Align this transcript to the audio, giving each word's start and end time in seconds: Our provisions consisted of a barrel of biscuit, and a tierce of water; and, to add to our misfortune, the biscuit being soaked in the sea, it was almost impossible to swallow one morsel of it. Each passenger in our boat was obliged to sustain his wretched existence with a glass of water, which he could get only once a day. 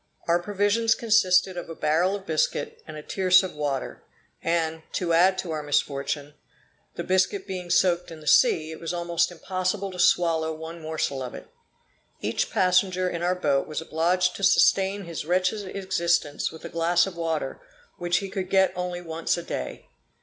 Our 0.27 0.41
provisions 0.41 0.95
consisted 0.95 1.57
of 1.57 1.69
a 1.69 1.75
barrel 1.75 2.15
of 2.15 2.25
biscuit, 2.25 2.81
and 2.87 2.97
a 2.97 3.03
tierce 3.03 3.43
of 3.43 3.53
water; 3.53 4.01
and, 4.41 4.81
to 4.93 5.13
add 5.13 5.37
to 5.37 5.51
our 5.51 5.61
misfortune, 5.61 6.33
the 6.95 7.03
biscuit 7.03 7.45
being 7.45 7.69
soaked 7.69 8.09
in 8.09 8.19
the 8.19 8.25
sea, 8.25 8.71
it 8.71 8.79
was 8.79 8.95
almost 8.95 9.31
impossible 9.31 9.91
to 9.91 9.99
swallow 9.99 10.53
one 10.55 10.81
morsel 10.81 11.21
of 11.21 11.35
it. 11.35 11.49
Each 12.19 12.49
passenger 12.49 13.07
in 13.07 13.21
our 13.21 13.35
boat 13.35 13.67
was 13.67 13.79
obliged 13.79 14.35
to 14.37 14.43
sustain 14.43 15.03
his 15.03 15.23
wretched 15.23 15.67
existence 15.75 16.51
with 16.51 16.65
a 16.65 16.69
glass 16.69 17.05
of 17.05 17.15
water, 17.15 17.61
which 17.99 18.17
he 18.17 18.29
could 18.31 18.49
get 18.49 18.73
only 18.75 19.01
once 19.01 19.37
a 19.37 19.43
day. 19.43 19.87